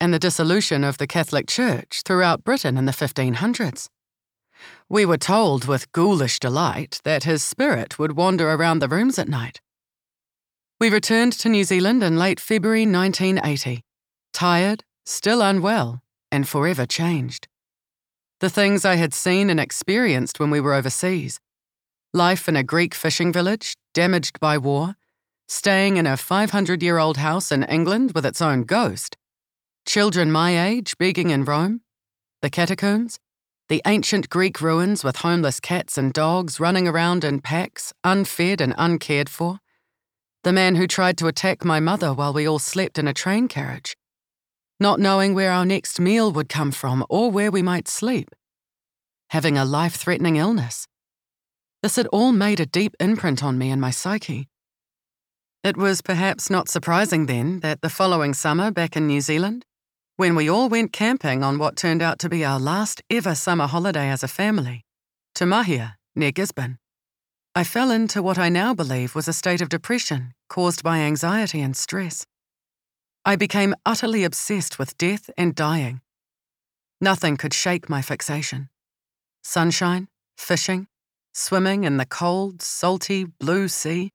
and 0.00 0.12
the 0.12 0.18
dissolution 0.18 0.82
of 0.82 0.98
the 0.98 1.06
Catholic 1.06 1.46
Church 1.46 2.02
throughout 2.04 2.42
Britain 2.42 2.76
in 2.76 2.86
the 2.86 2.90
1500s. 2.90 3.88
We 4.88 5.06
were 5.06 5.16
told 5.16 5.66
with 5.66 5.92
ghoulish 5.92 6.40
delight 6.40 7.00
that 7.04 7.22
his 7.22 7.44
spirit 7.44 7.96
would 7.96 8.16
wander 8.16 8.50
around 8.50 8.80
the 8.80 8.88
rooms 8.88 9.20
at 9.20 9.28
night. 9.28 9.60
We 10.80 10.90
returned 10.90 11.34
to 11.34 11.48
New 11.48 11.62
Zealand 11.62 12.02
in 12.02 12.18
late 12.18 12.40
February 12.40 12.86
1980, 12.86 13.84
tired, 14.32 14.82
still 15.06 15.40
unwell, 15.40 16.02
and 16.32 16.48
forever 16.48 16.86
changed. 16.86 17.46
The 18.40 18.50
things 18.50 18.84
I 18.84 18.96
had 18.96 19.14
seen 19.14 19.48
and 19.48 19.60
experienced 19.60 20.40
when 20.40 20.50
we 20.50 20.60
were 20.60 20.74
overseas 20.74 21.38
life 22.12 22.48
in 22.48 22.56
a 22.56 22.64
Greek 22.64 22.94
fishing 22.94 23.32
village, 23.32 23.76
damaged 23.92 24.40
by 24.40 24.58
war, 24.58 24.96
staying 25.48 25.96
in 25.96 26.06
a 26.06 26.16
500 26.16 26.82
year 26.82 26.98
old 26.98 27.18
house 27.18 27.52
in 27.52 27.64
England 27.64 28.12
with 28.14 28.26
its 28.26 28.40
own 28.40 28.64
ghost, 28.64 29.16
children 29.86 30.32
my 30.32 30.66
age 30.66 30.96
begging 30.98 31.30
in 31.30 31.44
Rome, 31.44 31.82
the 32.42 32.50
catacombs, 32.50 33.18
the 33.68 33.82
ancient 33.86 34.28
Greek 34.28 34.60
ruins 34.60 35.02
with 35.02 35.16
homeless 35.16 35.60
cats 35.60 35.96
and 35.96 36.12
dogs 36.12 36.60
running 36.60 36.86
around 36.86 37.24
in 37.24 37.40
packs, 37.40 37.92
unfed 38.04 38.60
and 38.60 38.74
uncared 38.76 39.28
for, 39.28 39.58
the 40.42 40.52
man 40.52 40.74
who 40.74 40.86
tried 40.86 41.16
to 41.16 41.26
attack 41.26 41.64
my 41.64 41.80
mother 41.80 42.12
while 42.12 42.32
we 42.32 42.46
all 42.46 42.58
slept 42.58 42.98
in 42.98 43.08
a 43.08 43.14
train 43.14 43.48
carriage, 43.48 43.96
not 44.78 45.00
knowing 45.00 45.34
where 45.34 45.50
our 45.50 45.64
next 45.64 45.98
meal 45.98 46.30
would 46.32 46.48
come 46.50 46.70
from 46.70 47.04
or 47.08 47.30
where 47.30 47.50
we 47.50 47.62
might 47.62 47.88
sleep, 47.88 48.28
having 49.30 49.56
a 49.56 49.64
life 49.64 49.94
threatening 49.94 50.36
illness. 50.36 50.86
This 51.82 51.96
had 51.96 52.06
all 52.08 52.32
made 52.32 52.60
a 52.60 52.66
deep 52.66 52.94
imprint 53.00 53.42
on 53.42 53.56
me 53.56 53.70
and 53.70 53.80
my 53.80 53.90
psyche. 53.90 54.48
It 55.64 55.78
was 55.78 56.02
perhaps 56.02 56.50
not 56.50 56.68
surprising 56.68 57.24
then 57.24 57.60
that 57.60 57.80
the 57.80 57.88
following 57.88 58.34
summer 58.34 58.70
back 58.70 58.98
in 58.98 59.06
New 59.06 59.22
Zealand, 59.22 59.64
when 60.18 60.36
we 60.36 60.46
all 60.46 60.68
went 60.68 60.92
camping 60.92 61.42
on 61.42 61.56
what 61.56 61.74
turned 61.74 62.02
out 62.02 62.18
to 62.18 62.28
be 62.28 62.44
our 62.44 62.60
last 62.60 63.00
ever 63.08 63.34
summer 63.34 63.66
holiday 63.66 64.10
as 64.10 64.22
a 64.22 64.28
family, 64.28 64.84
to 65.36 65.44
Mahia, 65.44 65.94
near 66.14 66.32
Gisborne, 66.32 66.76
I 67.54 67.64
fell 67.64 67.90
into 67.90 68.22
what 68.22 68.36
I 68.36 68.50
now 68.50 68.74
believe 68.74 69.14
was 69.14 69.26
a 69.26 69.32
state 69.32 69.62
of 69.62 69.70
depression 69.70 70.34
caused 70.50 70.82
by 70.82 70.98
anxiety 70.98 71.62
and 71.62 71.74
stress. 71.74 72.26
I 73.24 73.34
became 73.34 73.74
utterly 73.86 74.22
obsessed 74.22 74.78
with 74.78 74.98
death 74.98 75.30
and 75.38 75.54
dying. 75.54 76.02
Nothing 77.00 77.38
could 77.38 77.54
shake 77.54 77.88
my 77.88 78.02
fixation. 78.02 78.68
Sunshine, 79.42 80.08
fishing, 80.36 80.88
swimming 81.32 81.84
in 81.84 81.96
the 81.96 82.04
cold, 82.04 82.60
salty 82.60 83.24
blue 83.24 83.68
sea, 83.68 84.10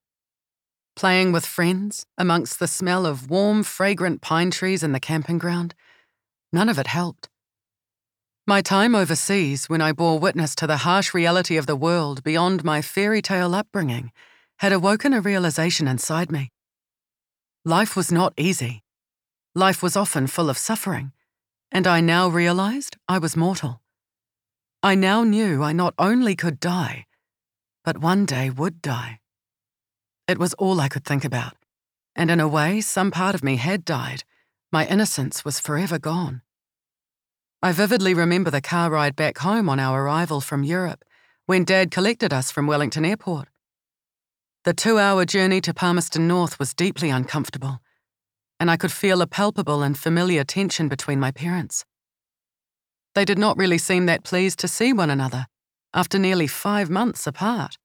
playing 1.00 1.32
with 1.32 1.46
friends 1.46 2.06
amongst 2.18 2.60
the 2.60 2.68
smell 2.68 3.06
of 3.06 3.30
warm, 3.30 3.64
fragrant 3.64 4.20
pine 4.20 4.52
trees 4.52 4.84
in 4.84 4.92
the 4.92 5.00
camping 5.00 5.38
ground, 5.38 5.74
none 6.52 6.68
of 6.68 6.78
it 6.78 6.88
helped. 6.88 7.30
My 8.46 8.60
time 8.62 8.94
overseas, 8.96 9.70
when 9.70 9.80
I 9.80 9.94
bore 9.94 10.20
witness 10.20 10.54
to 10.56 10.68
the 10.68 10.84
harsh 10.84 11.14
reality 11.14 11.56
of 11.56 11.68
the 11.68 11.78
world 11.78 12.22
beyond 12.22 12.66
my 12.66 12.82
fairy 12.82 13.22
tale 13.22 13.56
upbringing, 13.56 14.12
had 14.58 14.74
awoken 14.74 15.14
a 15.14 15.22
realization 15.22 15.88
inside 15.88 16.34
me. 16.34 16.52
Life 17.64 17.96
was 17.96 18.12
not 18.12 18.34
easy. 18.36 18.84
Life 19.56 19.82
was 19.82 19.96
often 19.96 20.28
full 20.28 20.50
of 20.50 20.58
suffering, 20.58 21.14
and 21.72 21.88
I 21.88 22.02
now 22.02 22.28
realized 22.28 22.98
I 23.08 23.20
was 23.20 23.38
mortal. 23.38 23.82
I 24.84 24.96
now 24.96 25.24
knew 25.24 25.64
I 25.64 25.72
not 25.72 25.94
only 25.98 26.36
could 26.36 26.60
die, 26.60 27.06
but 27.86 28.00
one 28.00 28.26
day 28.26 28.50
would 28.50 28.82
die. 28.82 29.19
It 30.30 30.38
was 30.38 30.54
all 30.54 30.80
I 30.80 30.88
could 30.88 31.04
think 31.04 31.26
about, 31.26 31.56
and 32.16 32.32
in 32.32 32.40
a 32.40 32.48
way, 32.48 32.80
some 32.80 33.12
part 33.12 33.36
of 33.36 33.44
me 33.44 33.58
had 33.58 33.84
died. 33.84 34.24
My 34.72 34.86
innocence 34.88 35.44
was 35.44 35.60
forever 35.60 36.00
gone. 36.00 36.42
I 37.62 37.74
vividly 37.74 38.14
remember 38.14 38.50
the 38.50 38.62
car 38.62 38.90
ride 38.92 39.18
back 39.18 39.40
home 39.40 39.68
on 39.68 39.80
our 39.80 40.04
arrival 40.04 40.40
from 40.40 40.64
Europe, 40.64 41.04
when 41.48 41.66
Dad 41.66 41.92
collected 41.92 42.32
us 42.32 42.52
from 42.52 42.68
Wellington 42.68 43.04
Airport. 43.04 43.50
The 44.64 44.74
two 44.74 45.00
hour 45.00 45.26
journey 45.26 45.60
to 45.62 45.74
Palmerston 45.74 46.28
North 46.28 46.60
was 46.60 46.74
deeply 46.74 47.10
uncomfortable 47.10 47.82
and 48.60 48.70
I 48.70 48.78
could 48.78 48.92
feel 48.92 49.22
a 49.22 49.28
palpable 49.28 49.82
and 49.82 49.98
familiar 49.98 50.44
tension 50.44 50.90
between 50.90 51.20
my 51.20 51.32
parents. 51.32 51.86
They 53.16 53.26
did 53.26 53.40
not 53.40 53.58
really 53.58 53.78
seem 53.78 54.06
that 54.06 54.24
pleased 54.24 54.60
to 54.60 54.68
see 54.68 54.92
one 54.92 55.10
another 55.10 55.48
after 55.94 56.20
nearly 56.20 56.46
five 56.46 56.90
months 56.90 57.26
apart. 57.26 57.78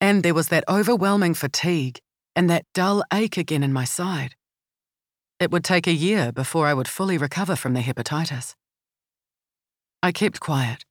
And 0.00 0.22
there 0.22 0.34
was 0.34 0.48
that 0.48 0.64
overwhelming 0.68 1.34
fatigue 1.34 2.00
and 2.36 2.48
that 2.48 2.64
dull 2.72 3.02
ache 3.12 3.36
again 3.36 3.62
in 3.62 3.72
my 3.72 3.84
side. 3.84 4.36
It 5.40 5.50
would 5.50 5.64
take 5.64 5.86
a 5.86 5.92
year 5.92 6.32
before 6.32 6.66
I 6.66 6.74
would 6.74 6.88
fully 6.88 7.18
recover 7.18 7.56
from 7.56 7.74
the 7.74 7.80
hepatitis. 7.80 8.54
I 10.02 10.12
kept 10.12 10.40
quiet. 10.40 10.84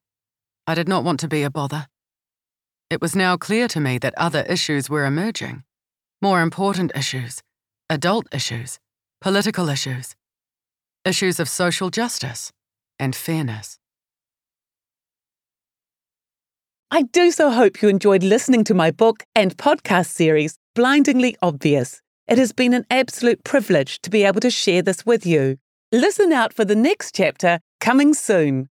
I 0.65 0.75
did 0.75 0.87
not 0.87 1.03
want 1.03 1.19
to 1.21 1.27
be 1.27 1.43
a 1.43 1.49
bother. 1.49 1.87
It 2.89 3.01
was 3.01 3.15
now 3.15 3.37
clear 3.37 3.67
to 3.69 3.79
me 3.79 3.97
that 3.97 4.13
other 4.17 4.43
issues 4.43 4.89
were 4.89 5.05
emerging, 5.05 5.63
more 6.21 6.41
important 6.41 6.91
issues, 6.95 7.41
adult 7.89 8.27
issues, 8.33 8.79
political 9.21 9.69
issues, 9.69 10.15
issues 11.05 11.39
of 11.39 11.49
social 11.49 11.89
justice 11.89 12.51
and 12.99 13.15
fairness. 13.15 13.79
I 16.89 17.01
do 17.01 17.31
so 17.31 17.51
hope 17.51 17.81
you 17.81 17.89
enjoyed 17.89 18.23
listening 18.23 18.63
to 18.63 18.73
my 18.73 18.91
book 18.91 19.25
and 19.35 19.57
podcast 19.57 20.05
series, 20.07 20.57
Blindingly 20.73 21.35
Obvious. 21.41 22.01
It 22.29 22.37
has 22.37 22.53
been 22.53 22.73
an 22.73 22.85
absolute 22.89 23.43
privilege 23.43 23.99
to 24.03 24.09
be 24.09 24.23
able 24.23 24.39
to 24.39 24.49
share 24.49 24.81
this 24.81 25.05
with 25.05 25.25
you. 25.25 25.57
Listen 25.91 26.31
out 26.31 26.53
for 26.53 26.63
the 26.63 26.77
next 26.77 27.13
chapter 27.13 27.59
coming 27.81 28.13
soon. 28.13 28.69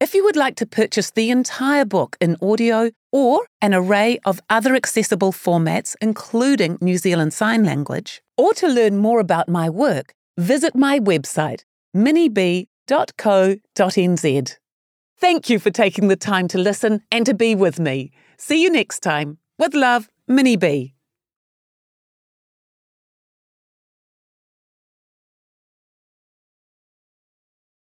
If 0.00 0.14
you 0.14 0.24
would 0.24 0.34
like 0.34 0.56
to 0.56 0.66
purchase 0.66 1.10
the 1.10 1.28
entire 1.30 1.84
book 1.84 2.16
in 2.22 2.38
audio 2.40 2.90
or 3.12 3.46
an 3.60 3.74
array 3.74 4.18
of 4.24 4.40
other 4.48 4.74
accessible 4.74 5.32
formats, 5.32 5.94
including 6.00 6.78
New 6.80 6.96
Zealand 6.96 7.34
Sign 7.34 7.64
Language, 7.64 8.22
or 8.38 8.54
to 8.54 8.66
learn 8.66 8.96
more 8.96 9.20
about 9.20 9.46
my 9.46 9.68
work, 9.68 10.14
visit 10.38 10.74
my 10.74 10.98
website, 10.98 11.64
minnieb.co.nz. 11.94 12.68
Thank 15.20 15.50
you 15.50 15.58
for 15.58 15.70
taking 15.70 16.06
the 16.06 16.16
time 16.16 16.46
to 16.48 16.58
listen 16.58 17.02
and 17.10 17.26
to 17.26 17.34
be 17.34 17.56
with 17.56 17.80
me. 17.80 18.12
See 18.36 18.62
you 18.62 18.70
next 18.70 19.00
time. 19.00 19.38
With 19.58 19.74
love, 19.74 20.08
Minnie 20.28 20.56
B. 20.56 20.94